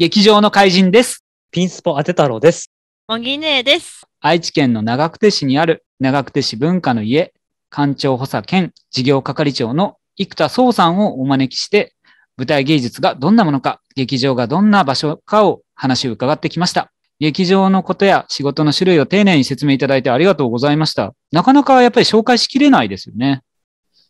[0.00, 1.24] 劇場の怪人です。
[1.50, 2.70] ピンスポ当て太郎です。
[3.08, 4.06] もぎねえです。
[4.20, 7.34] 愛知県の長久手市にある長久手市文化の家、
[7.68, 11.96] 館長補佐兼事業係長の生田壮さんをお招きして、
[12.36, 16.92] 舞台芸術がどんなものか、劇場がどんな場所かを話を伺ってきました。
[17.18, 21.12] 劇場のことや仕事の種類を丁寧に説明いただいてありがとうございました。
[21.32, 23.42] なかなかやっぱり紹介しきれないですよね。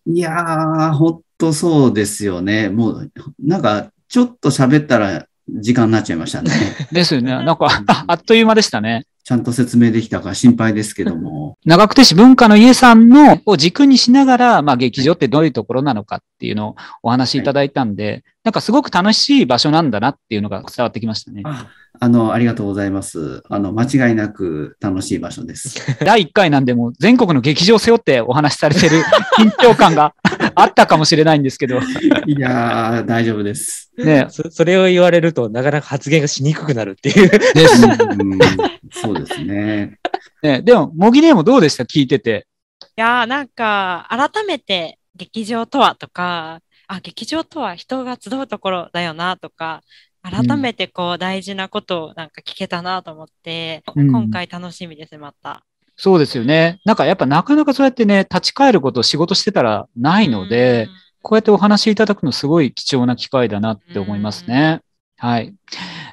[0.05, 2.69] いやー、ほんとそうですよね。
[2.69, 6.51] もう、なんか、ちょっと喋ったら時間になっちゃいましたね。
[6.93, 7.31] ですよね。
[7.31, 9.07] なんか、ああっという間でしたね。
[9.25, 11.59] ちゃんと説明できたか心配ですけども。
[11.67, 21.43] 長久手市文化の家さんのを軸にしながら、まあ劇場ってどういうところなのかっていうのをお話しいただいたんで、なんかすごく楽しい場所なんだなっていうのが伝わってきましたね。
[21.45, 21.67] あ
[22.01, 23.43] あの、ありがとうございます。
[23.51, 25.85] あの、間違いなく楽しい場所です。
[26.05, 29.03] 第1回なんでもう全国の劇場を背負ってお話しされてる
[29.37, 30.15] 緊張感が
[30.55, 31.81] あったかもしれないんですけど、
[32.27, 33.91] いやー、大丈夫です。
[33.99, 37.29] ね、そそれを言われるとなかなか発言がしにくくなるっていう。
[37.29, 37.85] です。
[37.85, 38.39] うん、
[38.93, 39.99] そうですね。
[40.43, 41.83] ね、でも、もぎねもどうでした？
[41.83, 42.47] 聞いてて。
[42.97, 49.83] いやーなんか改めて劇場とはとか、あ、劇場とは人が集うところだよなとか、
[50.23, 55.65] 改めてこう大事なことをなんか聞けたなと思って、うん今回楽しみです、また。
[55.97, 56.81] そうですよね。
[56.85, 60.89] なんかやっぱなかなかそうやってね、立ち返ることを仕事してたらないので、
[61.23, 64.81] こうやってお話しいただくのすごい貴重な機会だなって思いますね。
[65.17, 65.53] はい。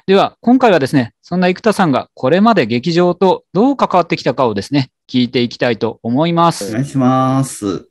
[0.06, 6.70] では、今回はですね、そんな生田さんがこれまで劇場とどう関わってきたかをですね、聞いていきたいと思います。
[6.70, 7.88] お願いします。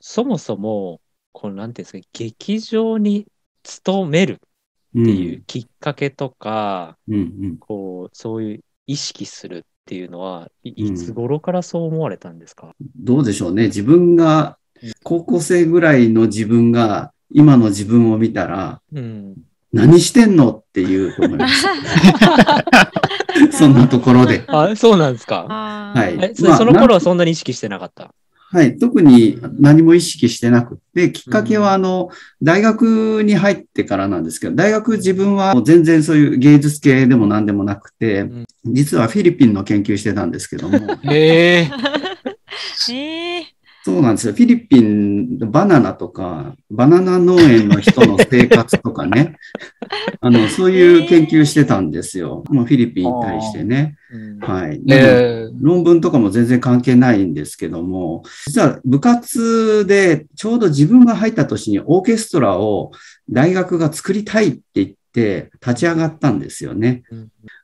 [0.00, 1.00] そもそも、
[1.32, 3.26] このなんていうんですか、劇場に
[3.62, 4.36] 勤めるっ
[4.94, 7.56] うんていうきっかけとか、うんうん。
[7.58, 13.64] こう、そういう意識するっていうのは、いつ頃からそう思われたんですか、どうでしょうね。
[13.64, 14.58] 自分が、
[15.02, 19.34] 高校生ぐらいの自分が、今の自分を見たら、うん。
[19.72, 21.66] 何してんのっていうと思います。
[23.52, 24.44] そんなところで。
[24.46, 25.46] あ、そうなんですか。
[25.48, 28.14] あはいえそまあその頃はそんなに意識してなかった？
[28.48, 28.78] はい。
[28.78, 40.78] 特に何も意識してなくて、きっかけは、あの、大学に入ってからなんですけど、大学自分は全然そういう芸術系でも何でもなくてん、実はフィリピンの研究してたんですけども、
[41.10, 41.70] へえ。
[41.70, 43.55] ー えー
[43.86, 44.32] そうなんですよ。
[44.32, 49.36] フィリピン、バナナとか、バナナ農園の人の生活とかね、
[50.20, 52.42] あの、そういう研究してたんですよ。
[52.50, 53.94] まあ、フィリピンに対してね。
[54.12, 54.80] うんはい。
[54.84, 62.90] で論文とかも全然関係ないんですけども、実は部活でちょうど自分が入った年にオーケストラを
[63.30, 67.04] 大学が作りたいって言って立ち上がったんですよね。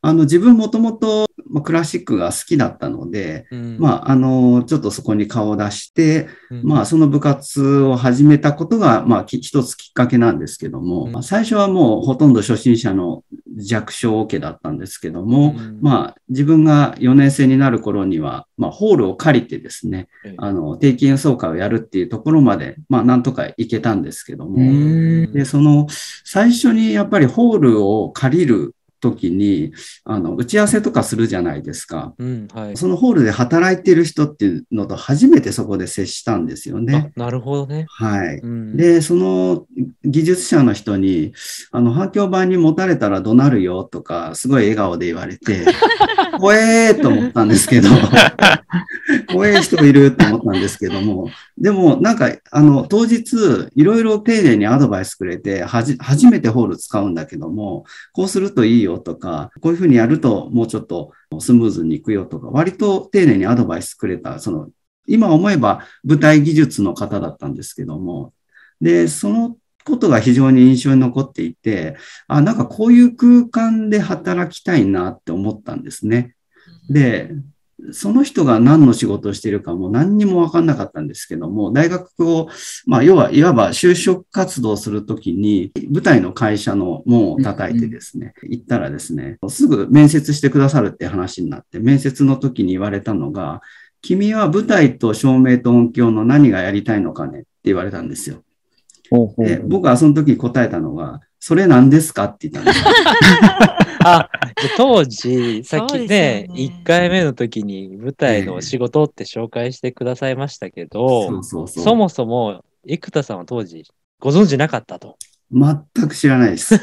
[0.03, 3.77] うんあの自分もともとまあクラシックが好きだったので、うん。
[3.79, 6.63] まあ、あの、ちょっとそこに顔を出して、うん。
[6.65, 11.13] まあ、その部活を始めたことが、まあ、き一つきっかけなんですけども、うん。
[11.13, 13.23] まあ最初はもうほとんど初心者の
[13.55, 15.79] 弱小オケだったんですけども、うん。
[15.83, 25.33] まあ、自分が4年生になる頃には、まあ、ホールを借りてですね、うんあの、定期演奏会をやるっていうところまで、まあ、なんとか行けたんですけどうも、ん。
[25.33, 25.87] で、その、
[26.25, 29.73] 最初にやっぱりホールを借りる時に、
[30.05, 32.15] あの、打ち合わせとかするじゃないですか。
[32.19, 32.77] うん、はい。
[32.77, 37.13] そのホールで働いてる人っていうのと初めてそこで接したんですよね。
[37.17, 37.87] あなるほどね。
[37.89, 38.39] はい。
[38.39, 39.67] うん、で、その
[40.05, 41.35] 技術者の人に、
[41.73, 45.67] あの、反響板に持たれたら怒鳴るよとか、すごい笑顔で言われて、
[46.39, 47.89] 怖えーと思ったんですけど、
[49.29, 51.29] 怖え人いると思ったんですけども、
[51.59, 53.37] でもなんか、あの、当日、
[53.75, 64.69] いろいろ丁寧にアドバイスくれて、はじ、初めてホール使うんだけども、こうするといいよとか、こういうふうにやるともうちょっとスムーズにいくよとか、割と丁寧にアドバイスくれた、その、
[65.07, 68.33] 今思えば舞台技術の方だったんですけども、
[68.81, 71.97] で、そのことが非常に印象に残っていて、
[72.29, 76.35] あ、なんかこういう空間で働きたいなって思ったんですね。
[76.89, 77.31] で、
[77.91, 82.49] その人が何の仕事をしているかも何にも分かんなかったんですけども、大学を、
[82.87, 93.63] まあ、要は、いわば就職活動するときに、舞台の会社の門を叩いてですね、行ったらですね、すぐ面接してくださるって話になって、面接の時に言われたのが、
[94.01, 97.41] 君は舞台と照明と音響の何がやりたいのかね？
[97.41, 98.43] って言われたんですよ。
[99.39, 102.91] で、僕はその時に答えたのが、それ何ですかって言ったんですよ。
[104.05, 104.29] あ、
[104.77, 111.85] 当時、さっきね、よね1回目の時に舞台のお仕事って紹介してくださいましたけど、そうそうそう。
[111.85, 113.85] そもそも、生田さんは当時、
[114.19, 115.17] ご存知なかったと。
[115.53, 116.75] 全く知らないです。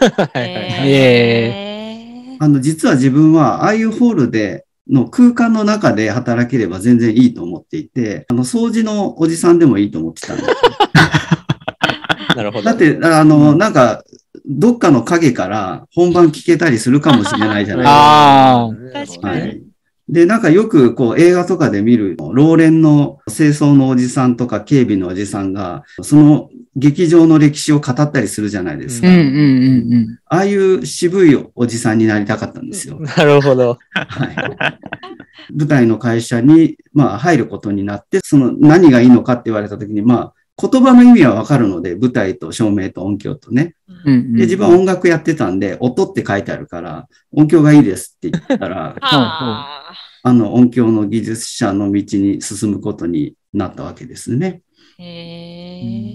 [2.42, 10.50] あの、実は自分は、ああいうホールで、の空間の中で働ければ全然いいと思っていて、あの、掃除のおじさんでもいいと思ってたんです。
[12.40, 12.64] なるほど。
[12.64, 14.04] だって、あの、なんか、
[14.46, 19.20] どっかの影から本番聞けたりするかもしれないじゃないですか。
[19.20, 19.62] あ確かにはい。
[20.08, 29.08] で、なんかよくこう映画とかで見る、老練の清掃のおじさんとか警備のおじさんが、その劇場の歴史を語ったりするじゃないですか。
[29.08, 30.20] うんうんうんうん。
[30.26, 33.00] ああいう渋いおじさんになりたかったんですよ。
[33.18, 33.78] なるほど。
[33.92, 34.36] はい。
[35.56, 43.76] 舞台の会社に、まあ、入ることになって、その何がいいのかって言われたときに、まあ、言葉の意味はわかるので、舞台と照明と音響とね。
[44.06, 54.62] で、自分は音楽やってたんで、音って書いてあるから、音響がいいですって言ったら、 ああの、音響の技術者の道に進むことになったわけですね。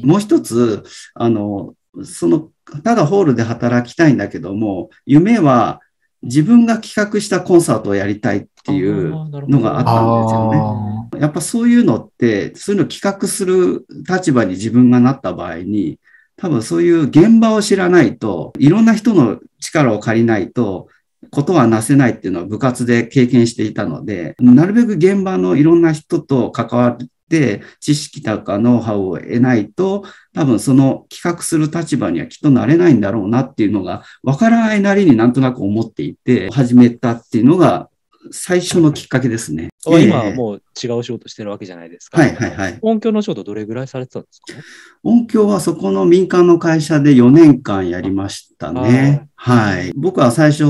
[0.05, 0.83] もう一つ、
[1.15, 2.51] あの、その、
[2.83, 5.81] ただホールで働きたいんだけども、夢は
[6.23, 9.11] 自分が企画したコンサートをやりたいっていう
[9.49, 10.51] のがあったんですよ
[10.91, 10.94] ね。
[11.19, 15.99] やっぱそういうのって、そういうのを企画する立場に自分がなった場合に、
[16.37, 20.89] 多分そういう現場を知らないと、いろんな人の力を借りないと、
[21.31, 26.97] ことはなせないっていうのは部活で経験していたので、なるべく現場のいろんな人と関わっ
[27.29, 37.89] て、知識とかノウハウを得ないと、多分その企画する立場にはきっとなれないんだろうなっていうのが、わからないなりになんとなく思っていて、始めたっていうのが
[38.31, 39.69] 最初のきっかけですね。
[39.87, 42.19] 今ええはもう違う仕事してるわけじゃないですか。
[42.21, 42.79] はいはいはい。
[42.81, 44.55] 音響の仕事どれぐらいされてたんですか？
[45.03, 49.29] 音響はそこの民間の会社で4年間やりましたね。
[49.37, 49.93] はい。
[49.95, 50.63] 僕は最初、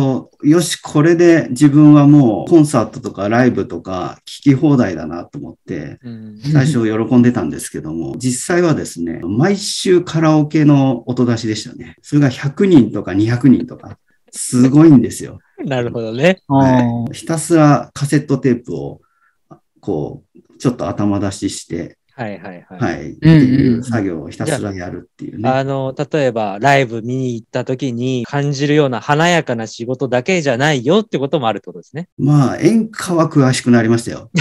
[0.43, 11.95] よし、これで自分はもうコンサートとかライブとか聞き放題だなと思って、うん最初喜んでたんですけども、 実際はですね、毎週カラオケの音出しでしたね。
[12.03, 13.99] それが100人とか200人とか、
[14.33, 15.39] すごいんですよ。
[15.65, 16.43] なるほどね。
[16.49, 19.01] あーひたすらカセットテープを、
[19.81, 22.81] こう、ちょっと頭出しして、はいはいはい。
[22.81, 25.49] はい、っていう作業をひたすらやるっていうね。
[25.49, 32.09] あの、例えばライブ見に行った時に感じるような華やかな仕事だけじゃないよってこともあるってことですね。
[32.17, 34.31] まあ、演歌は詳しくなりましたよ。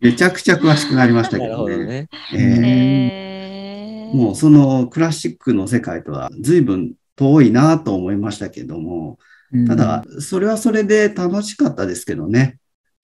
[0.00, 1.56] めちゃくちゃ詳しくなりましたけどね。
[1.56, 2.08] ほどね。
[2.32, 3.36] えへー
[4.12, 9.18] えもうそのクラシックの世界とは随分遠いなと思いましたけども、
[9.66, 12.58] ただ、それはそれで楽しかったですけどね。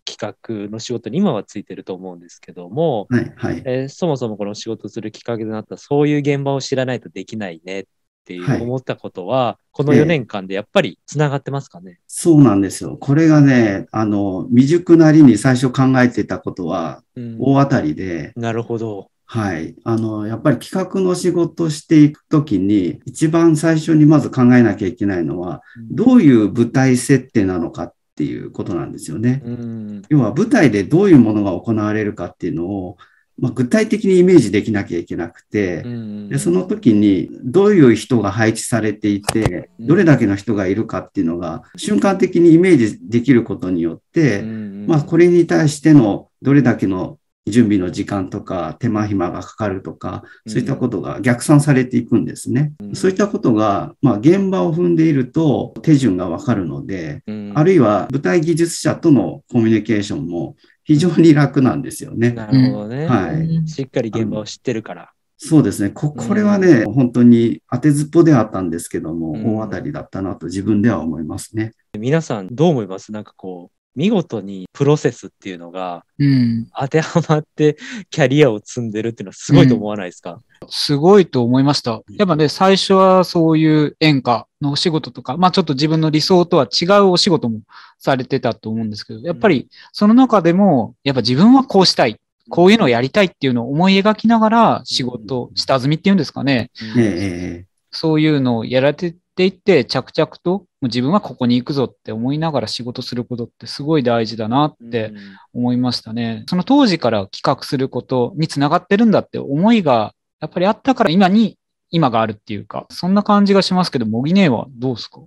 [0.04, 0.34] 企
[0.66, 3.62] 画の仕事に今はついてると思うんですけども、はい、はい。
[3.64, 7.84] えーそもそもこの仕事するきっかけとなったそういう現場を知らないとできないねっ
[8.24, 12.00] ていはいう思ったことは、このええ4年間でやっぱりつながってますかね？
[12.08, 12.96] そうなんですよ。
[12.98, 19.11] これがね、あの、未熟なりに最初考えてたことはうん大当たりで、なるほど。
[19.32, 19.74] はい。
[19.84, 29.40] あの、やっぱり企画の仕事をしていくときに、一番最初にまず考えなきゃいけないのは、どういう舞台設定なのかっていうことなんですよね。
[29.42, 30.02] うん。
[30.10, 32.98] 要は舞台でどういうものが行われるかっていうのを、
[33.38, 36.28] まあ、具体的にイメージできなきゃいけなくて、うん。
[36.28, 44.86] でその時にどういう人が配置されていて、どれだけの人がいるかっていうのが瞬間的にイメージできることによって、うん。
[44.86, 47.16] まあ、これに対してのどれだけの
[47.46, 52.72] 準備の時間とか手間暇がかかるとか、そういったことが逆算されていくんですね。
[52.80, 62.30] うんそういったことが、まあ、現場を踏んでいると手順がわかるので、うんあるいは舞台技術者とのコミュニケーションも非常に楽なんですよね。
[62.30, 63.06] なるほどね。
[63.06, 63.68] はい。
[63.68, 65.10] しっかり現場を知ってるから。
[65.36, 65.90] そうですね。
[65.90, 71.72] こ、これはね、本当に当てずっぽではあったんですけども、うん大当たりだったなと自分では思いますね。
[71.98, 73.10] 皆さんどう思います？
[73.10, 76.68] なんかこう、見事にプロセスっていうのがうん。
[76.78, 77.76] 当てはまって
[78.10, 82.02] キャリアを積んでるっていうのはすごいと思わないですか、すごいと思いました。
[82.18, 87.60] やっぱね、最初はそういう演歌のお仕事とか、まあちょっと自分の理想とは違うお仕事も
[87.98, 92.18] されてたと思うんですけど、やっぱりその中でも、やっぱ自分はこうしたい。
[92.48, 96.70] こういうのをやりたいっていうのを思い描きながら仕事、下積みっていうんですかね。
[96.96, 105.12] えええそういうのをやられていって、着々ともう自分はここに行くぞって思いながら仕事することってすごい大事だなって
[105.54, 106.44] 思いましたね。
[106.48, 111.58] その当時から企画することにつながってるんだって思いがやっぱりあったから今に
[111.90, 115.20] 今があるっていうか、そんな感じがしますけど、モギネはどうですか？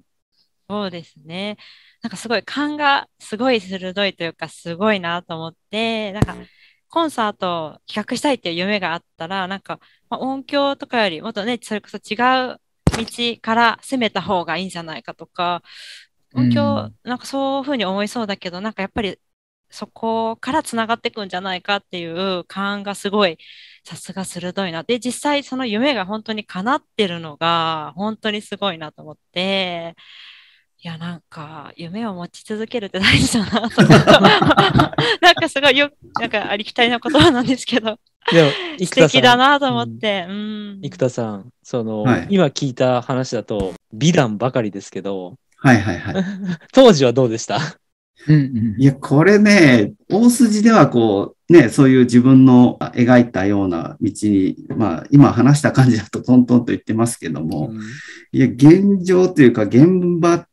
[0.69, 1.57] そうですね。
[2.01, 6.35] なんかすごい勘がすごい鋭いというかすごいなと思って、なんか
[6.89, 12.15] コンサートを企画したいっていう夢があったら、なんか、まあ、音響とかよりもっとね、それこそ違
[12.51, 12.59] う
[12.97, 15.61] 道から攻めた方がいいんじゃないかとか、
[16.33, 19.19] 音響、なんかそういうふうに思いそうだけど、なんかやっぱり
[19.69, 23.37] そこからつながっていくんじゃないかっていう勘がすごい
[23.83, 24.83] さすが鋭いな。
[24.83, 29.95] で、実際その夢が本当に叶ってるのが本当にすごいなと思って、
[30.83, 33.81] いや、なんか、夢を持ち続けるって大事だなと。
[35.19, 37.97] なんかすごいよ、なんかありきたりな言葉なんですけど。
[38.31, 40.25] でも、生素田さん、敵だなと思って。
[40.27, 40.79] うん。
[40.81, 42.27] 生田さん、その、はい。
[42.29, 46.25] 今聞いた話だと、美談ばかりですけど、はいはいはい。
[46.73, 47.59] 当時はどうでした？
[48.27, 48.37] うんう
[48.77, 48.81] ん。
[48.81, 57.71] いや、これね、大筋ではこう、ね、そういう自分の描いたような道に、まあ、今話した感じだとトントンと言ってますけども、
[58.31, 60.47] いや、現状というか、現場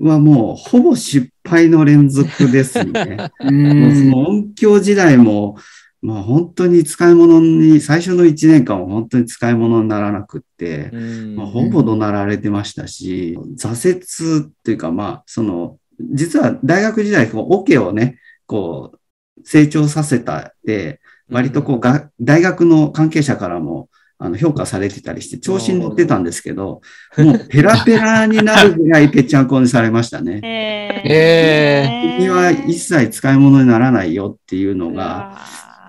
[0.00, 3.30] はもう、ほぼ失敗の連続ですね。
[3.40, 5.56] うもうその音響時代も、
[6.00, 11.36] まあ本当に使い物に、最初の1年間は本当に使い物にならなくって、うん。
[11.36, 18.98] まあ、ほぼ怒鳴られてましたし、挫折っていうか、まあ、その、実は大学時代、こう、オ、ケをね、こう、
[19.44, 21.00] 成長させたで、
[21.30, 23.88] 割とこうが、大学の関係者からも、
[24.20, 26.80] あの、評価されてたりして、調子に乗ってたんですけど、
[27.18, 30.40] もうペラペラになるぐらいぺっちゃんこにされましたね。
[31.04, 35.38] ええ君は一切使い物にならないよっていうのが、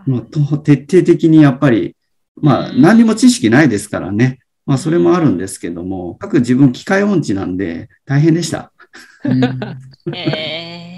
[0.10, 1.96] まあ、と徹底的にやっぱり、
[2.42, 4.40] まあ、何にも知識ないですからね。
[4.66, 8.72] まあ、それもあるんですけども、各自分機械音痴なんで大変でした。
[9.24, 9.44] うん
[10.16, 10.90] えー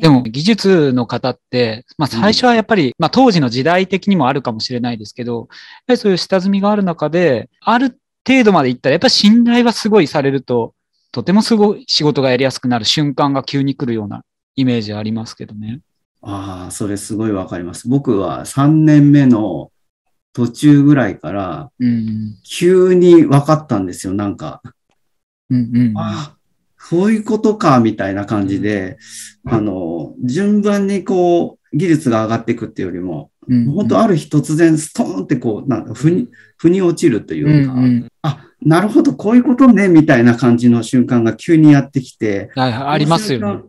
[0.00, 5.46] でも技術の方って、まあ最初はやっぱり、まあ当時の時代的にもあるかもしれないですけど、やっ
[5.86, 10.74] ぱりそういう下積みがある中で、ある程度までいったら、やっぱり信頼はすごいされると、
[11.12, 14.24] とてもすごい仕事がやりやすくなる瞬間が急に来るような
[14.56, 15.80] イメージありますけどね。
[16.28, 17.88] ああ、それすごいわかります。
[17.88, 19.70] 僕は3年目の
[20.32, 22.36] 途中ぐらいから、うん。
[22.44, 24.60] 急に分かったんですよ、なんか。
[25.50, 25.96] うんうん。
[25.96, 26.36] ああ、
[26.78, 28.98] そういうことか、みたいな感じで、
[29.46, 43.62] あの、順番にこう、技術が上がっていくっていうよりも、うん本当ある日突然ストーンってこう、なんか、ふに、腑に落ちるというか、うんうんあ、なるほど、こういうことね、みたいな感じの瞬間が急にやってきて、ありますよね。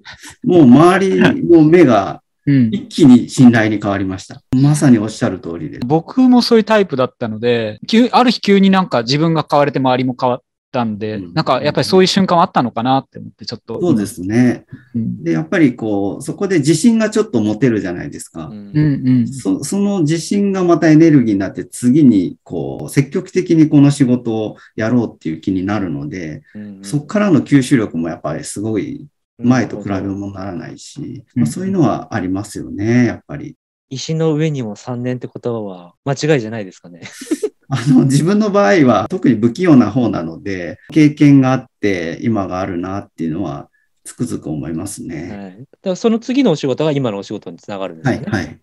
[0.44, 2.70] もう周りの目がうん。
[2.72, 4.42] 一気に信頼に変わりました。
[4.56, 5.80] まさにおっしゃる通りで。
[5.86, 13.82] 僕もそういうタイプだったので、急ある日急になんか自分が変われて周りも変わったんで、うんなんかやっぱりそういう瞬間はあったのかなって思って、ちょっと。
[13.82, 14.66] そうですね。
[14.96, 15.24] うん。
[15.24, 18.48] で、やっぱりこう、そこで自信がちょっと持てるじゃないですか。
[18.48, 19.28] うんうん。
[19.28, 26.44] そその自信がまたエネルギーになって次にこう積極的にこの仕事をやろうっていう気になるので、
[26.82, 33.56] そこからの吸収力もやっぱりすごい前と比べもならないし、うんまあ、そういうのはありますよね、やっぱり。
[33.90, 37.02] 石の上にも3年って言葉は間違いじゃないですかね。
[37.70, 43.70] あの自分の場合は特に不器用な方なので、経験があって今があるなっていうのは
[44.04, 45.10] つくづく思いますはい。
[45.10, 45.30] ね。
[45.30, 48.24] だからその次のお仕事が今のお仕事につながるんですはい。
[48.26, 48.60] はい。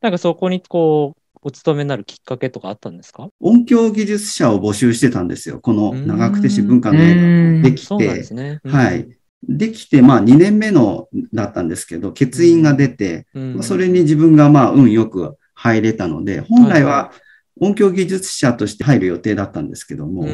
[0.00, 3.28] なんかそこにこう、お勤めになるきっかけとかあったんですか？
[3.40, 5.60] 音響技術者を募集してたんですよ。
[5.60, 8.60] この長久手市文化の映うん画できそうなんでて、すね。
[8.64, 9.17] はい。
[9.46, 13.26] できて、まあ2年目のだったんですけど、欠員が出て、
[13.62, 17.12] それに自分がまあ運よく入れたので、本来は
[17.60, 20.26] 音響技術者として入る予定だったんですけども、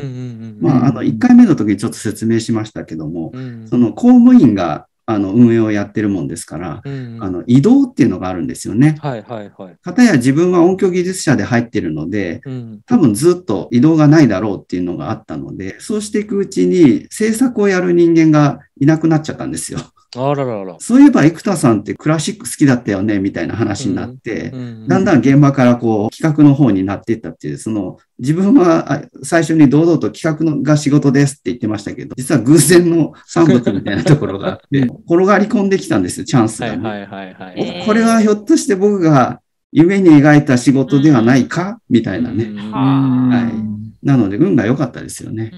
[0.61, 8.97] まああの1回目の時にちょっと説明しましたけども、うん、その公務員があの運営をやってるもんですから、うん、あの移動っていうのがあるんですよね。
[9.01, 9.77] はいはいはい。
[9.83, 12.81] かたや自分は音響技術者で入ってるので、うん。
[12.87, 19.79] 多分ずっと移動がないだろうっていうのがあったので、そうしていくうちに制作をやる人間がいなくなっちゃったんですよ。
[20.17, 20.77] あららら。
[20.79, 37.85] そういえば生田さんってクラシック好きだったよねみたいな話になって、うんだんだん現場からこう企画の方になっていったっていう、その自分はあ最初に堂々と企画のが仕事ですって言ってましたけど、実は偶然の産物みたいなところがあって、転がり込んできたんですよ、チャンスがね、はいはいはいはい。
[37.87, 39.41] これはひょっとして僕が
[39.73, 41.81] 夢に描いた仕事ではないか？
[41.91, 42.45] みたいなね。
[42.45, 45.51] うんうんはいなので運が良かったですよね。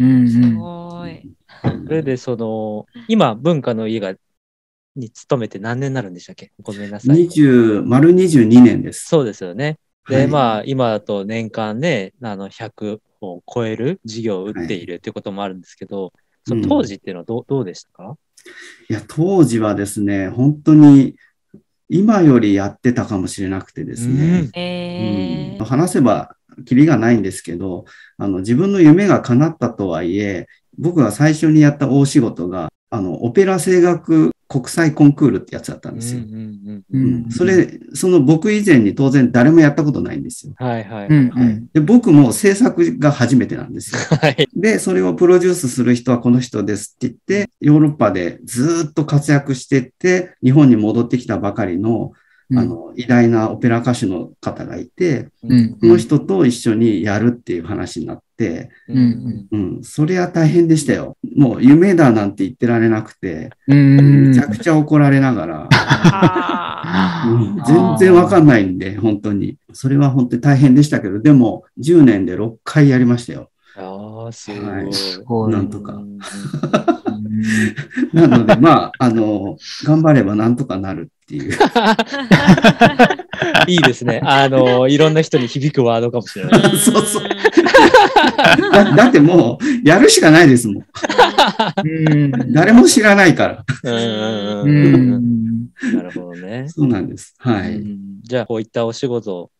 [0.00, 0.28] ううんうんん。
[0.28, 1.28] すごい。
[1.86, 4.14] それで、その、今、文化の家が、
[4.94, 6.52] に勤めて何年になるんでしたっけ？
[6.60, 7.16] ごめんなさい。
[7.16, 9.06] 20、丸22年です。
[9.06, 9.78] そうですよね。
[10.06, 16.12] で、はいまあ、今だと年間ね、あの、100を超える事業を打っているっていうこともあるんですけど、
[16.46, 18.16] その当時っていうのはどうどうでしたか？
[18.90, 21.14] いや、当時はですね、本当に
[21.88, 24.50] 今よりやってたかもしれなくてですね。
[24.54, 27.84] えうん話せばキリがないんですけど、
[28.18, 30.46] あの、自分の夢が叶ったとはいえ、
[30.78, 36.20] 僕が最初にやった大仕事が、あの、オペラ声楽国際コンクールってやつだったんですよ。
[36.20, 40.52] うんうんうんうんうんそれ、その僕以前に当然誰もやったことないんですよ。
[40.58, 41.44] はいはいうんはい。
[41.46, 44.00] はい、で僕も制作が初めてなんですよ。
[44.18, 44.46] はい。
[44.54, 52.12] で、それをプロデュースする人はこの人ですって言って、ヨーロッパでずっと活躍してって、日本に戻ってきたばかりの、
[52.58, 61.16] あの、偉大なオペラ歌手の方がいて、うんその人と一緒にやるっていう話になって、うんうん、そりゃ大変でしたよ。
[61.36, 69.56] もう夢だなんて言ってられなくて、うんめちゃくちゃ怒られながら、あうん全然わかんないんで、本当に。
[69.72, 73.50] それは本当に大変でしたけど、でも10年で6回やりましたよ。
[73.76, 74.70] ああ、すごい。
[74.70, 75.52] はいすごい。
[75.52, 76.18] なんとかうん
[78.12, 81.52] なので、まあ、あの、頑張ればなんとかなるっていう。
[83.66, 84.20] いいですね。
[84.22, 86.62] あの、いろんな人に響くワードかもしれない。
[86.76, 87.28] そうそう
[88.72, 90.84] だだってもう、やるしかないですもん。
[91.84, 91.88] う
[92.26, 93.64] ん誰も知らないから。
[93.82, 93.92] な
[96.02, 96.66] るほどね。
[96.68, 97.34] そうなんです。
[97.38, 97.76] はい。
[97.76, 99.50] うんじゃあ、こういったお仕事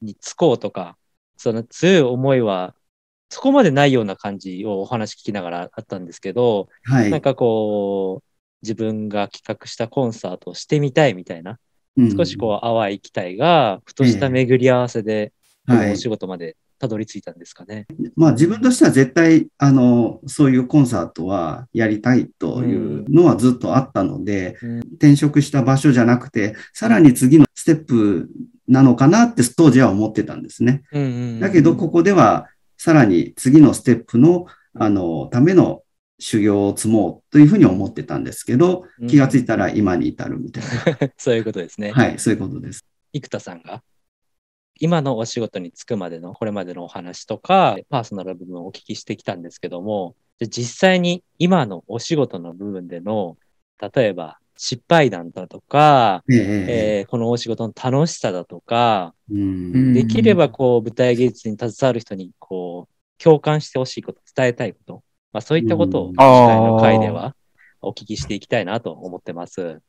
[0.00, 0.96] に就こうとか、
[1.36, 2.74] その強い思いは、
[3.30, 7.10] そこまでないような感じをお話聞きながらあったんですけど、はい。
[7.10, 8.31] なんかこう、
[8.62, 11.58] 自分が企画したコンサートをしてみたいみたいな、
[11.96, 12.16] うん。
[12.16, 15.32] 少しこう淡い期待が、ふとした巡り合わせで、
[15.66, 15.86] こはい。
[15.88, 17.86] のお仕事までたどり着いたんですかね。
[18.16, 24.78] まあ自分としては絶対、あの、そういうコンサートはやりたいというのはずっとあったので、うん。
[24.78, 28.28] 転職した場所じゃなくて、さらに次のステップ
[28.66, 30.82] なのかなって当時は思ってたんですね。
[31.40, 35.81] だけど、ここではさらに次のステップの、あの、ための
[36.22, 40.64] 修行を積もうというふうに思ってたんですけど、うん気がついたら今に至るみたい
[41.18, 41.88] そういうことですね。
[41.88, 41.94] な。
[41.94, 42.84] はい、そういうことです。
[43.12, 43.82] 生田さんが？
[44.78, 53.36] 今のお仕事に就くまでのこれまでのお話とかパーソナルな部分をお聞きしてきたんですけども実際に今のお仕事の部分での
[53.94, 65.02] 例えば失敗談だとか、ええええーこのお仕事の楽しさだとか、できればこう舞台芸術に携わる人にこう共感してほしいこと伝えたいこと、
[65.32, 67.34] まあ、そういったことをうん次回の回では
[67.80, 69.80] お聞きしていきたいなと思ってます。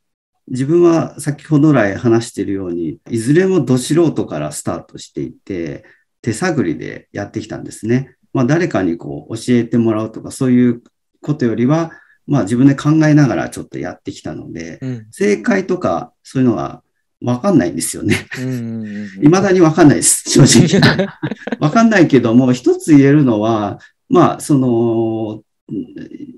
[0.47, 5.85] 自分は先ほど来話しているように、いずれもど素人からスタートしていて、
[6.21, 8.15] 手探りでやってきたんですね。
[8.33, 10.83] まあ誰かにこう教えてもらうとかそういう
[11.21, 11.91] ことよりは、
[12.27, 16.81] まあ自分で考えながらちょっとやってきたので、うん正解とかそういうのが
[17.21, 18.27] わかんないんですよね。
[18.37, 21.07] うんうんうんうん 未だにわかんないです、正直。
[21.59, 23.79] わかんないけども、一つ言えるのは、
[24.13, 25.43] まあ、その、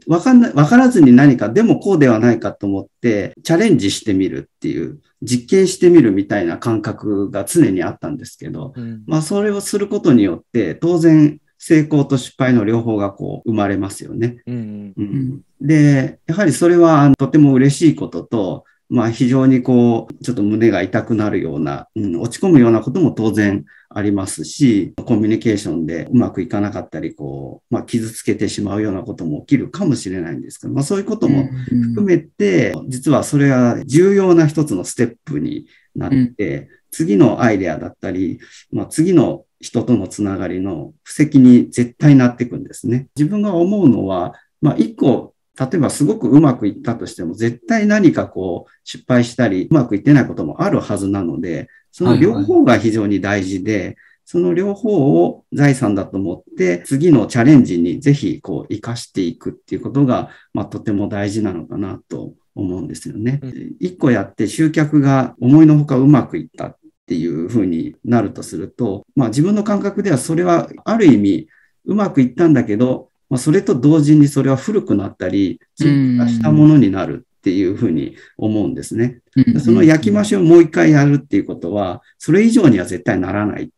[0.07, 9.03] わかんない、わからずに何か、でもこうではないかと思って、チャレンジしてみるっていう、実験してみるみたいな感覚が常にあったんですけど、うん。
[9.07, 14.41] まあ、それをすることによって、当然、成功と失敗の両方がこう、生まれますよね。
[14.47, 15.05] うんううん。
[15.05, 38.39] んで、やはりそれはとても嬉しいことと、まあ非常にこう、ちょっと胸が痛くなるような、うん、落ち込むようなことも当然ありますし、コミュニケーションでうまくいかなかったり、こう、まあ傷つけてしまうようなことも起きるかもしれないんですけど、まあそういうことも含めて、実はそれは重要な一つのステップになって、次のアイデアだったり、
[38.71, 43.09] まあ、次の人とのつながりの布石に絶対なっていくんですね。
[43.17, 63.47] 自分が思うのは、まあ、一個、例えばすごくうまくいったとしても、絶対何かこう失敗したり、うまくいってないこともあるはずなので、その両方が非常に大事で、その両方を財産だと思って、次のチャレンジにぜひこう活かしていくっていうことが、まあ、とても大事なのかなと思うんですよねう。
[63.79, 71.47] 一個やって集客が思いのほかうまくいったっていうふうになるとすると、まあ自分の感覚ではそれはある意味
[71.85, 79.19] うまくいったんだけど、まあ、それと同時にそれは古くなったり、進化したものになるっていうふうに思うんですね。
[79.35, 79.59] うん。
[79.59, 83.69] その焼き増しをもう一回やるっていうことは、それ以上には絶対ならない。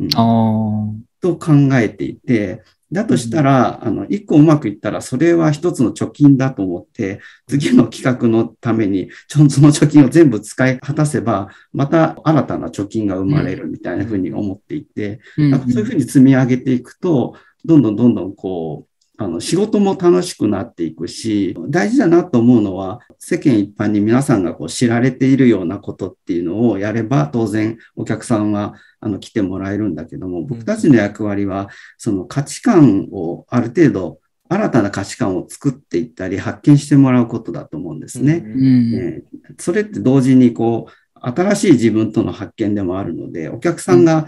[0.00, 0.08] うん。
[0.14, 0.86] あ
[1.20, 38.42] と考えていて、だとしたら、あの、一個うまくいったら、それは一つの貯金だと思って、次の企画のために、ちょその貯金を全部使い果たせば、また新たな貯金が生まれるみたいなふうに思っていて、そういうふうに積み上げていくと、どんどんどんどんこう、あの、仕事も楽しくなっていくし、大事だなと思うのは、世間一般に皆さんがこう知られているようなことっていうのをやれば、当然お客さんはあの来てもらえるんだけども、僕たちの役割は、その価値観をある程度、新たな価値観を作っていったり、発見してもらうことだと思うんですね。
[38.44, 38.94] うん。
[38.94, 44.26] えーそれって同時にこう、新しい自分との発見でもあるので、お客さんが、あ、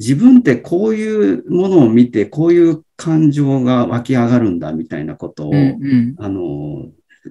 [0.00, 6.14] 自分ってこういうものを見て、こういう感情が湧き上がるんだみたいなことを、うんうん。
[6.18, 6.86] あの、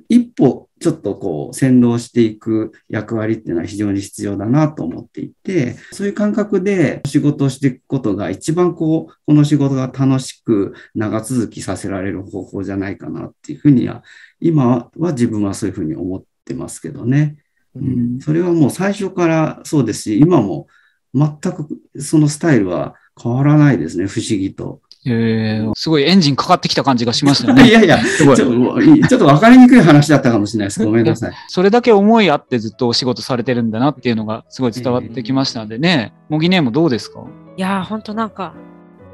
[0.08, 14.04] 一歩ちょっとこう先導していく役割っていうのは非常に必要だなと思っていて、そういう感覚で仕事をしていくことが一番こう、この仕事が楽しく長続きさせられる方法じゃないかなっていうふうには、
[14.40, 17.38] 今は自分はそういうふうに思ってますけどね。
[17.76, 20.68] うん、それはもう最初からそうですし、今も
[21.14, 21.68] 全く
[22.00, 24.82] そのスタイルは変わらないですね、不思議と。
[25.06, 27.72] えー、すごいエンジンかかってきた感じがしましたいね。
[27.72, 30.84] やいや、すごいちょちょっと分かりにくい話だったかもしれないです。
[30.86, 31.34] ごめんなさい。
[31.48, 36.14] それだけ思いあってずっとお仕事されてるんだなっていうのがすごい伝わってきましたのでね。
[36.28, 37.22] 模擬ネームどうですか？
[37.58, 38.54] いやー、ほんとなんか、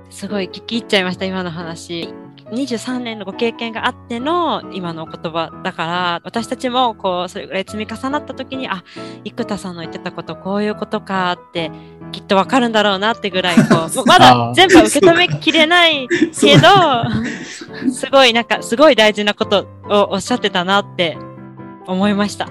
[0.10, 2.10] すごい聞き入っちゃいました、今の話。
[2.52, 8.84] 23年のご経験があっての今のお言葉だから私たちもこうそれぐらい積み重なった時にあ
[9.24, 11.72] 生田さんの言ってたことこういうことかって
[12.12, 13.68] きっとわかるんだろうなってぐらいこう
[14.06, 16.70] まあだー全部は受け止めきれないけど
[17.92, 21.18] すごいなんかすごい大事なことをおっしゃってたなって
[21.88, 22.48] 思いました。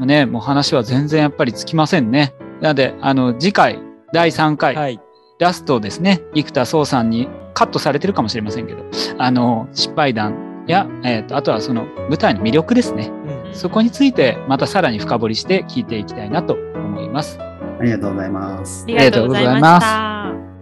[0.00, 2.34] ね、もう話は全然やっぱりつきませんね。
[2.60, 3.78] なので、あの、次回、
[4.12, 5.00] 第3回、はい。
[5.38, 8.84] ラストですね、生田壮さんにカットされてるかもしれませんけど、
[9.18, 13.10] あの、失敗談や、えっ、と、あとはその舞台の魅力ですね。
[13.26, 17.38] うんそこについてまたさらに深掘りして聞いていきたいなと思います。
[17.40, 18.86] ありがとうございますあ。
[18.86, 20.53] りがとうございまあ